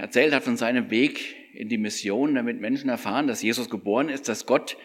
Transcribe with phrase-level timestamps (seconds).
[0.00, 4.28] erzählt hat von seinem Weg in die Mission, damit Menschen erfahren, dass Jesus geboren ist,
[4.28, 4.76] dass Gott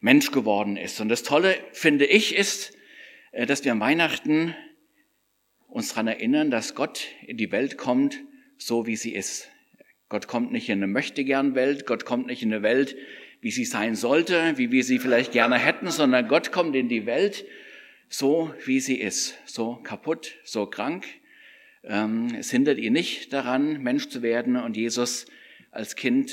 [0.00, 1.00] Mensch geworden ist.
[1.00, 2.76] Und das Tolle, finde ich, ist,
[3.32, 4.54] äh, dass wir am Weihnachten
[5.66, 8.20] uns daran erinnern, dass Gott in die Welt kommt,
[8.56, 9.48] so wie sie ist.
[10.08, 12.96] Gott kommt nicht in eine Möchtegern-Welt, Gott kommt nicht in eine Welt,
[13.40, 17.06] wie sie sein sollte, wie wir sie vielleicht gerne hätten, sondern Gott kommt in die
[17.06, 17.44] Welt
[18.08, 21.04] so, wie sie ist, so kaputt, so krank.
[21.86, 25.26] Ähm, es hindert ihn nicht daran, Mensch zu werden und Jesus
[25.70, 26.32] als Kind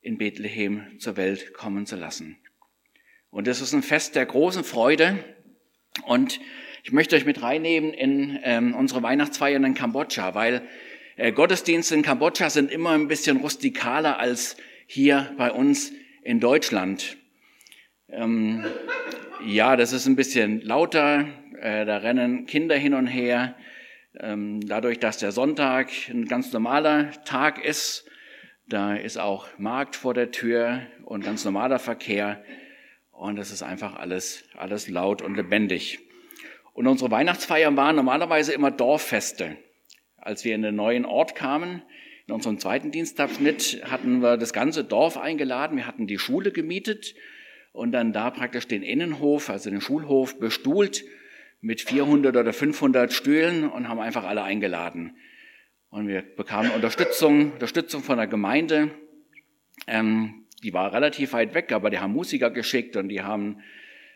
[0.00, 2.36] in Bethlehem zur Welt kommen zu lassen.
[3.30, 5.24] Und das ist ein Fest der großen Freude.
[6.06, 6.40] Und
[6.84, 10.62] ich möchte euch mit reinnehmen in ähm, unsere Weihnachtsfeiern in Kambodscha, weil
[11.16, 14.56] äh, Gottesdienste in Kambodscha sind immer ein bisschen rustikaler als
[14.86, 15.92] hier bei uns
[16.22, 17.16] in Deutschland.
[18.08, 18.64] Ähm,
[19.46, 21.26] ja, das ist ein bisschen lauter,
[21.60, 23.56] äh, da rennen Kinder hin und her.
[24.20, 28.04] Ähm, dadurch, dass der Sonntag ein ganz normaler Tag ist,
[28.68, 32.44] da ist auch Markt vor der Tür und ganz normaler Verkehr.
[33.10, 36.00] Und es ist einfach alles, alles laut und lebendig.
[36.74, 39.56] Und unsere Weihnachtsfeiern waren normalerweise immer Dorffeste.
[40.16, 41.82] Als wir in den neuen Ort kamen,
[42.26, 45.76] in unserem zweiten Dienstabschnitt, hatten wir das ganze Dorf eingeladen.
[45.76, 47.14] Wir hatten die Schule gemietet
[47.72, 51.04] und dann da praktisch den Innenhof, also den Schulhof, bestuhlt
[51.62, 55.16] mit 400 oder 500 Stühlen und haben einfach alle eingeladen.
[55.88, 58.90] Und wir bekamen Unterstützung, Unterstützung von der Gemeinde.
[59.86, 63.62] Ähm, die war relativ weit weg, aber die haben Musiker geschickt und die haben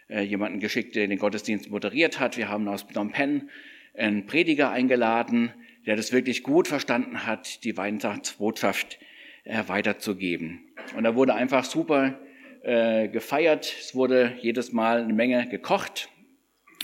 [0.08, 2.36] äh, jemanden geschickt, der den Gottesdienst moderiert hat.
[2.36, 3.48] Wir haben aus Phnom Penh
[3.94, 5.52] einen Prediger eingeladen,
[5.86, 8.98] der das wirklich gut verstanden hat, die Weihnachtsbotschaft
[9.44, 10.60] äh, weiterzugeben.
[10.96, 12.18] Und da wurde einfach super
[12.62, 13.72] äh, gefeiert.
[13.80, 16.08] Es wurde jedes Mal eine Menge gekocht,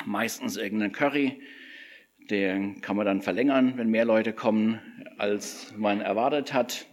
[0.07, 1.41] meistens irgendein Curry.
[2.31, 4.81] Den kann man dann verlängern, wenn mehr Leute kommen,
[5.19, 6.87] als man erwartet hat.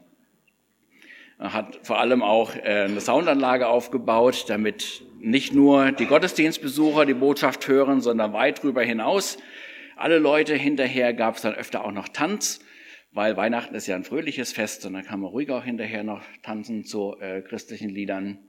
[1.37, 7.13] Er hat vor allem auch äh, eine Soundanlage aufgebaut, damit nicht nur die Gottesdienstbesucher die
[7.13, 9.37] Botschaft hören, sondern weit darüber hinaus.
[9.95, 12.59] Alle Leute hinterher gab es dann öfter auch noch Tanz,
[13.11, 16.21] weil Weihnachten ist ja ein fröhliches Fest und dann kann man ruhig auch hinterher noch
[16.43, 18.39] tanzen zu äh, christlichen Liedern.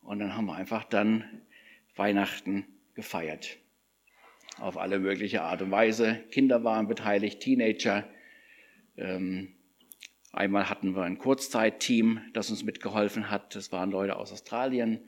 [0.00, 1.24] Und dann haben wir einfach dann
[1.96, 3.58] Weihnachten gefeiert.
[4.58, 6.20] Auf alle mögliche Art und Weise.
[6.30, 8.04] Kinder waren beteiligt, Teenager.
[8.96, 9.54] Ähm,
[10.32, 13.56] einmal hatten wir ein Kurzzeitteam, das uns mitgeholfen hat.
[13.56, 15.00] Das waren Leute aus Australien,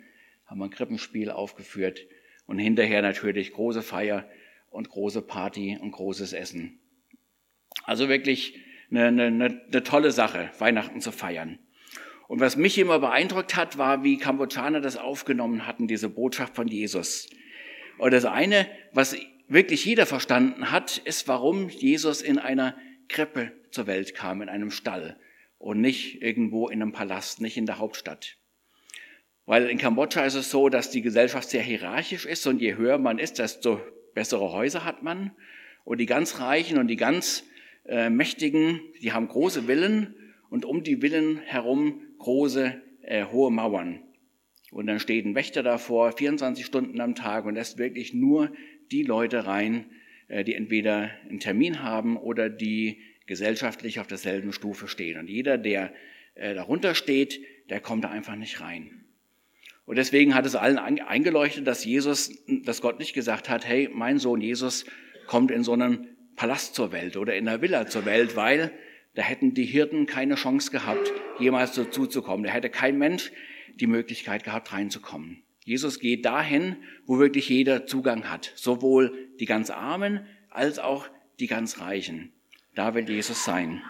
[0.47, 2.01] haben ein Krippenspiel aufgeführt.
[2.47, 4.29] Und hinterher natürlich große Feier
[4.71, 6.81] und große Party und großes Essen.
[7.85, 8.59] Also wirklich
[8.91, 11.59] eine, eine, eine tolle Sache, Weihnachten zu feiern.
[12.29, 16.67] Und was mich immer beeindruckt hat, war, wie Kambodschaner das aufgenommen hatten, diese Botschaft von
[16.67, 17.29] Jesus.
[17.99, 19.17] Und das eine, was
[19.49, 22.77] wirklich jeder verstanden hat, ist, warum Jesus in einer
[23.09, 25.19] Krippe zur Welt kam, in einem Stall
[25.59, 28.37] und nicht irgendwo in einem Palast, nicht in der Hauptstadt.
[29.45, 32.99] Weil in Kambodscha ist es so, dass die Gesellschaft sehr hierarchisch ist und je höher
[32.99, 33.81] man ist, desto
[34.15, 35.31] bessere Häuser hat man.
[35.85, 37.45] Und die ganz Reichen und die ganz
[37.85, 40.17] äh, Mächtigen, die haben große Villen
[40.51, 44.03] und um die Villen herum große, äh, hohe Mauern.
[44.73, 48.51] Und dann steht ein Wächter davor, 24 Stunden am Tag und lässt wirklich nur
[48.93, 49.87] die Leute rein,
[50.29, 55.19] äh, die entweder einen Termin haben oder die gesellschaftlich auf derselben Stufe stehen.
[55.19, 55.93] Und jeder, der
[56.35, 59.05] äh, darunter steht, der kommt da einfach nicht rein.
[59.85, 62.33] Und deswegen hat es allen eingeleuchtet, dass Jesus,
[62.65, 64.85] dass Gott nicht gesagt hat, hey, mein Sohn Jesus
[65.27, 68.73] kommt in so einem Palast zur Welt oder in einer Villa zur Welt, weil
[69.15, 72.45] da hätten die Hirten keine Chance gehabt, jemals dazu zu kommen.
[72.45, 73.33] Da hätte kein Mensch
[73.77, 75.43] die Möglichkeit gehabt, reinzukommen.
[75.67, 78.53] Jesus geht dahin, wo wirklich jeder Zugang hat.
[78.55, 81.09] Sowohl die ganz Armen als auch
[81.41, 82.31] die ganz Reichen.
[82.77, 83.83] Da will Jesus sein.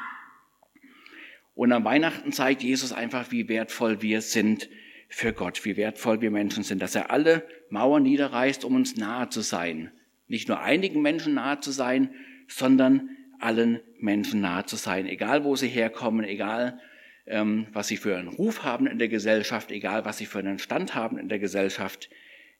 [1.54, 4.70] Und am Weihnachten zeigt Jesus einfach, wie wertvoll wir sind
[5.10, 9.28] für Gott, wie wertvoll wir Menschen sind, dass er alle Mauern niederreißt, um uns nahe
[9.28, 9.92] zu sein.
[10.28, 12.09] Nicht nur einigen Menschen nahe zu sein,
[12.48, 16.80] sondern allen Menschen nahe zu sein, egal wo sie herkommen, egal
[17.26, 20.58] ähm, was sie für einen Ruf haben in der Gesellschaft, egal was sie für einen
[20.58, 22.08] Stand haben in der Gesellschaft,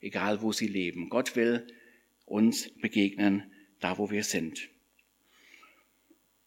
[0.01, 1.09] egal wo sie leben.
[1.09, 1.67] Gott will
[2.25, 4.69] uns begegnen, da wo wir sind.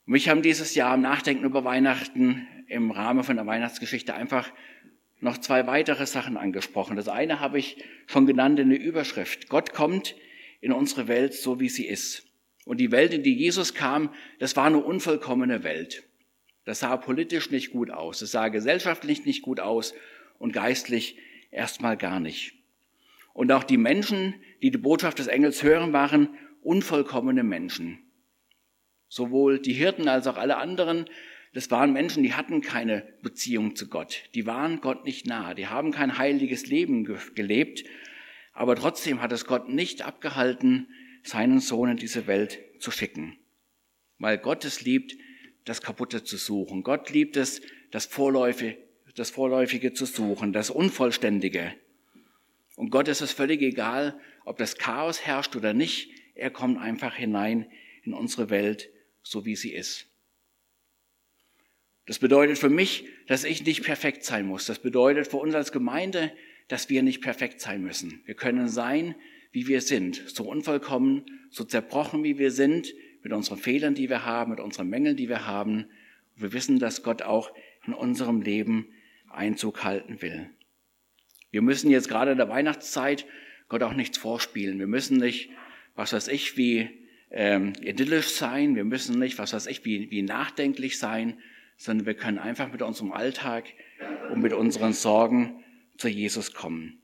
[0.06, 4.52] Mich haben dieses Jahr im Nachdenken über Weihnachten im Rahmen von der Weihnachtsgeschichte einfach
[5.20, 6.96] noch zwei weitere Sachen angesprochen.
[6.96, 9.50] Das eine habe ich schon genannt in der Überschrift.
[9.50, 10.16] Gott kommt
[10.62, 12.26] in unsere Welt so, wie sie ist.
[12.66, 16.09] Und die Welt, in die Jesus kam, das war eine unvollkommene Welt.
[16.70, 19.96] Das sah politisch nicht gut aus, es sah gesellschaftlich nicht gut aus
[20.38, 21.18] und geistlich
[21.50, 22.54] erstmal gar nicht.
[23.34, 26.30] Und auch die Menschen, die die Botschaft des Engels hören, waren
[26.62, 27.98] unvollkommene Menschen.
[29.08, 31.10] Sowohl die Hirten als auch alle anderen
[31.54, 34.26] das waren Menschen, die hatten keine Beziehung zu Gott.
[34.36, 35.56] Die waren Gott nicht nahe.
[35.56, 37.84] Die haben kein heiliges Leben gelebt.
[38.54, 40.88] Aber trotzdem hat es Gott nicht abgehalten,
[41.24, 43.40] seinen Sohn in diese Welt zu schicken.
[44.20, 45.16] Weil Gott es liebt,
[45.70, 46.84] das Kaputte zu suchen.
[46.84, 47.62] Gott liebt es,
[47.92, 48.78] das Vorläufige,
[49.16, 51.76] das Vorläufige zu suchen, das Unvollständige.
[52.76, 56.12] Und Gott ist es völlig egal, ob das Chaos herrscht oder nicht.
[56.34, 57.70] Er kommt einfach hinein
[58.04, 58.90] in unsere Welt,
[59.22, 60.08] so wie sie ist.
[62.08, 64.66] Das bedeutet für mich, dass ich nicht perfekt sein muss.
[64.66, 66.32] Das bedeutet für uns als Gemeinde,
[66.68, 68.24] dass wir nicht perfekt sein müssen.
[68.26, 69.14] Wir können sein,
[69.52, 72.92] wie wir sind, so unvollkommen, so zerbrochen, wie wir sind,
[73.24, 75.86] mit unseren Fehlern, die wir haben, mit unseren Mängeln, die wir haben.
[76.36, 77.52] Wir wissen, dass Gott auch
[77.86, 78.88] in unserem Leben
[79.30, 80.50] Einzug halten will.
[81.52, 83.26] Wir müssen jetzt gerade in der Weihnachtszeit
[83.68, 84.80] Gott auch nichts vorspielen.
[84.80, 85.50] Wir müssen nicht,
[85.96, 86.90] was weiß ich, wie
[87.32, 88.76] ähm, idyllisch sein.
[88.76, 91.40] Wir müssen nicht, was weiß ich, wie, wie nachdenklich sein,
[91.78, 93.66] sondern wir können einfach mit unserem Alltag
[94.32, 95.64] und mit unseren Sorgen
[95.98, 97.02] zu Jesus kommen.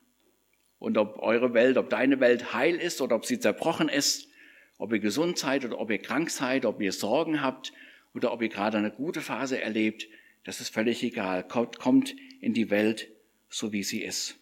[0.80, 4.30] Und ob eure Welt, ob deine Welt heil ist oder ob sie zerbrochen ist,
[4.78, 7.74] ob ihr gesund seid oder ob ihr krank seid, ob ihr Sorgen habt
[8.14, 10.08] oder ob ihr gerade eine gute Phase erlebt,
[10.44, 11.48] das ist völlig egal.
[11.48, 13.10] Kommt, kommt in die Welt,
[13.50, 14.38] so wie sie ist.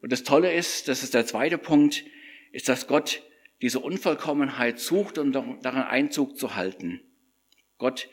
[0.00, 2.04] Und das Tolle ist, das ist der zweite Punkt,
[2.52, 3.22] ist, dass Gott
[3.62, 7.00] diese Unvollkommenheit sucht und daran Einzug zu halten.
[7.78, 8.08] Gott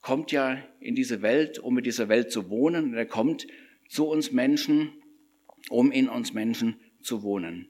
[0.00, 2.86] kommt ja in diese Welt, um mit dieser Welt zu wohnen.
[2.86, 3.46] Und er kommt
[3.88, 4.92] zu uns Menschen,
[5.70, 7.68] um in uns Menschen zu wohnen.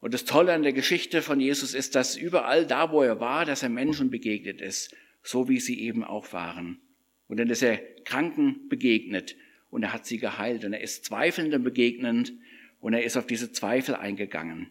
[0.00, 3.44] Und das Tolle an der Geschichte von Jesus ist, dass überall da, wo er war,
[3.44, 6.80] dass er Menschen begegnet ist, so wie sie eben auch waren.
[7.28, 9.36] Und dann ist er Kranken begegnet
[9.70, 12.32] und er hat sie geheilt und er ist Zweifelnden begegnend
[12.80, 14.70] und er ist auf diese Zweifel eingegangen.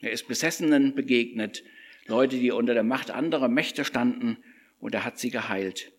[0.00, 1.64] Er ist Besessenen begegnet,
[2.06, 4.38] Leute, die unter der Macht anderer Mächte standen
[4.78, 5.92] und er hat sie geheilt.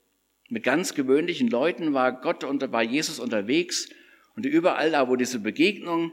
[0.48, 3.90] Mit ganz gewöhnlichen Leuten war Gott und war Jesus unterwegs
[4.36, 6.12] und überall da, wo diese Begegnung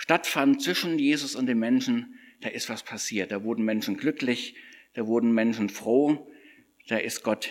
[0.00, 3.32] stattfand zwischen Jesus und den Menschen, da ist was passiert.
[3.32, 4.54] Da wurden Menschen glücklich,
[4.94, 6.32] da wurden Menschen froh,
[6.88, 7.50] da ist Gott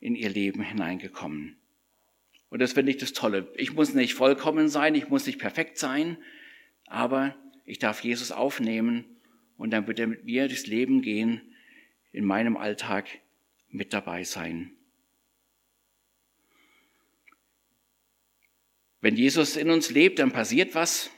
[0.00, 1.58] in ihr Leben hineingekommen.
[2.48, 3.52] Und das finde ich das Tolle.
[3.56, 6.16] Ich muss nicht vollkommen sein, ich muss nicht perfekt sein,
[6.86, 7.36] aber
[7.66, 9.04] ich darf Jesus aufnehmen
[9.58, 11.42] und dann wird er mit mir durchs Leben gehen,
[12.10, 13.06] in meinem Alltag
[13.68, 14.70] mit dabei sein.
[19.02, 21.10] Wenn Jesus in uns lebt, dann passiert was.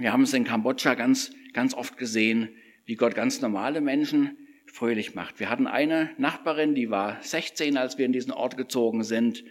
[0.00, 2.50] Wir haben es in Kambodscha ganz, ganz oft gesehen,
[2.86, 5.40] wie Gott ganz normale Menschen fröhlich macht.
[5.40, 9.42] Wir hatten eine Nachbarin, die war 16, als wir in diesen Ort gezogen sind.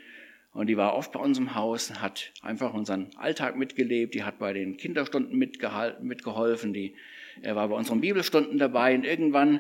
[0.53, 4.39] Und die war oft bei uns im Haus, hat einfach unseren Alltag mitgelebt, die hat
[4.39, 6.95] bei den Kinderstunden mitgeholfen, die
[7.43, 8.95] war bei unseren Bibelstunden dabei.
[8.95, 9.59] Und irgendwann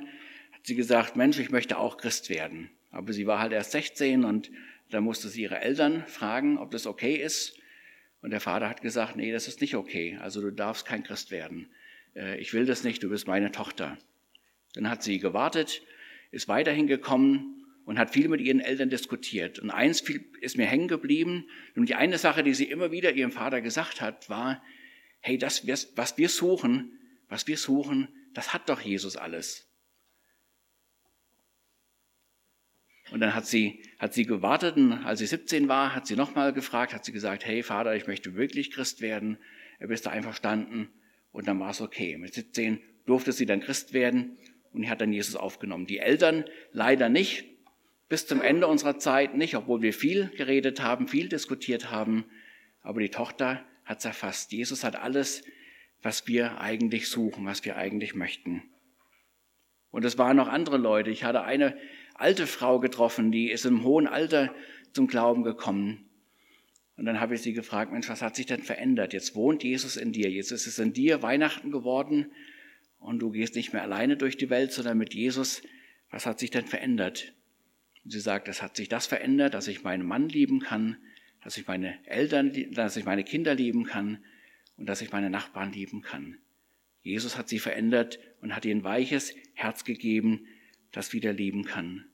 [0.53, 2.69] hat sie gesagt, Mensch, ich möchte auch Christ werden.
[2.91, 4.49] Aber sie war halt erst 16 und
[4.89, 7.59] da musste sie ihre Eltern fragen, ob das okay ist.
[8.27, 10.17] Und der Vater hat gesagt, nee, das ist nicht okay.
[10.19, 11.69] Also du darfst kein Christ werden.
[12.13, 13.97] Äh, ich will das nicht, du bist meine Tochter.
[14.73, 15.81] Dann hat sie gewartet,
[16.31, 19.59] ist weiterhin gekommen und hat viel mit ihren Eltern diskutiert.
[19.59, 20.03] Und eins
[20.41, 21.47] ist mir hängen geblieben.
[21.77, 24.61] Und die eine Sache, die sie immer wieder ihrem Vater gesagt hat, war,
[25.21, 25.65] hey, das,
[25.95, 26.99] was wir suchen,
[27.29, 29.66] was wir suchen, das hat doch Jesus alles.
[33.11, 36.51] Und dann hat sie, hat sie gewartet und als sie 17 war, hat sie nochmal
[36.53, 39.37] gefragt, hat sie gesagt, hey Vater, ich möchte wirklich Christ werden.
[39.79, 40.89] Er bist da einverstanden
[41.31, 42.17] und dann war es okay.
[42.17, 44.37] Mit 17 durfte sie dann Christ werden
[44.73, 45.85] und hat dann Jesus aufgenommen.
[45.85, 47.45] Die Eltern leider nicht,
[48.09, 52.25] bis zum Ende unserer Zeit nicht, obwohl wir viel geredet haben, viel diskutiert haben,
[52.81, 54.51] aber die Tochter hat es erfasst.
[54.51, 55.43] Jesus hat alles,
[56.01, 58.63] was wir eigentlich suchen, was wir eigentlich möchten.
[59.91, 61.09] Und es waren noch andere Leute.
[61.09, 61.77] Ich hatte eine
[62.17, 64.53] alte Frau getroffen, die ist im hohen Alter
[64.93, 66.05] zum Glauben gekommen.
[66.95, 69.13] Und dann habe ich sie gefragt, Mensch, was hat sich denn verändert?
[69.13, 72.31] Jetzt wohnt Jesus in dir, jetzt ist es in dir Weihnachten geworden
[72.99, 75.61] und du gehst nicht mehr alleine durch die Welt, sondern mit Jesus.
[76.09, 77.33] Was hat sich denn verändert?
[78.03, 80.97] Und sie sagt, es hat sich das verändert, dass ich meinen Mann lieben kann,
[81.43, 84.23] dass ich meine Eltern, dass ich meine Kinder lieben kann
[84.77, 86.37] und dass ich meine Nachbarn lieben kann.
[87.03, 90.47] Jesus hat sie verändert und hat ihr ein weiches Herz gegeben,
[90.91, 92.05] das wieder lieben kann.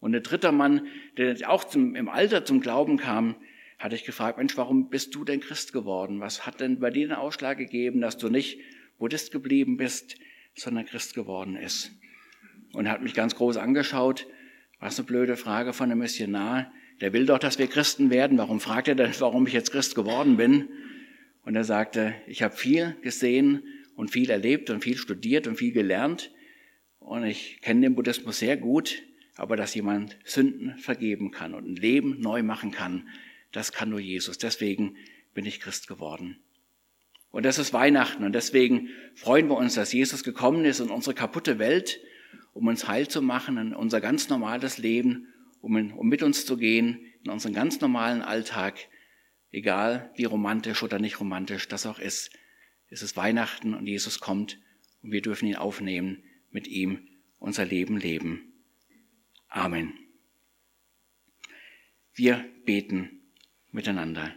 [0.00, 0.86] Und der dritte Mann,
[1.16, 3.36] der auch zum, im Alter zum Glauben kam,
[3.78, 6.20] hatte ich gefragt, Mensch, warum bist du denn Christ geworden?
[6.20, 8.60] Was hat denn bei dir den Ausschlag gegeben, dass du nicht
[8.98, 10.16] Buddhist geblieben bist,
[10.54, 11.92] sondern Christ geworden ist?
[12.72, 14.26] Und er hat mich ganz groß angeschaut.
[14.78, 16.72] Was eine blöde Frage von einem Missionar.
[17.00, 18.38] Der will doch, dass wir Christen werden.
[18.38, 20.68] Warum fragt er denn, warum ich jetzt Christ geworden bin?
[21.44, 23.62] Und er sagte, ich habe viel gesehen
[23.96, 26.30] und viel erlebt und viel studiert und viel gelernt.
[27.10, 29.02] Und ich kenne den Buddhismus sehr gut,
[29.34, 33.08] aber dass jemand Sünden vergeben kann und ein Leben neu machen kann,
[33.50, 34.38] das kann nur Jesus.
[34.38, 34.94] Deswegen
[35.34, 36.38] bin ich Christ geworden.
[37.32, 41.16] Und das ist Weihnachten und deswegen freuen wir uns, dass Jesus gekommen ist in unsere
[41.16, 41.98] kaputte Welt,
[42.52, 45.26] um uns heil zu machen, in unser ganz normales Leben,
[45.62, 48.86] um, in, um mit uns zu gehen, in unseren ganz normalen Alltag,
[49.50, 52.30] egal wie romantisch oder nicht romantisch das auch ist.
[52.86, 54.60] Es ist Weihnachten und Jesus kommt
[55.02, 58.52] und wir dürfen ihn aufnehmen, mit ihm unser Leben leben.
[59.48, 59.94] Amen.
[62.14, 63.22] Wir beten
[63.70, 64.34] miteinander.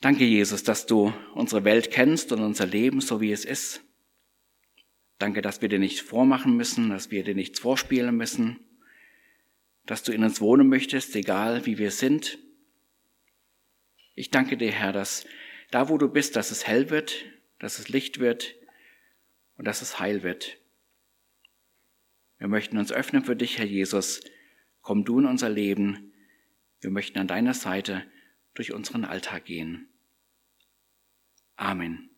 [0.00, 3.82] Danke, Jesus, dass du unsere Welt kennst und unser Leben so wie es ist.
[5.18, 8.58] Danke, dass wir dir nichts vormachen müssen, dass wir dir nichts vorspielen müssen,
[9.84, 12.38] dass du in uns wohnen möchtest, egal wie wir sind.
[14.14, 15.26] Ich danke dir, Herr, dass
[15.70, 17.26] da, wo du bist, dass es hell wird,
[17.60, 18.56] dass es Licht wird
[19.56, 20.58] und dass es heil wird.
[22.38, 24.20] Wir möchten uns öffnen für dich, Herr Jesus.
[24.80, 26.12] Komm du in unser Leben.
[26.80, 28.02] Wir möchten an deiner Seite
[28.54, 29.88] durch unseren Alltag gehen.
[31.56, 32.09] Amen.